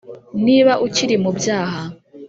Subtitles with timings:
[0.45, 1.81] niba ukiri mu byaha